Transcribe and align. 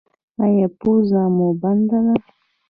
ایا 0.43 0.67
پوزه 0.79 1.21
مو 1.35 1.47
بنده 1.61 1.99
ده؟ 2.05 2.13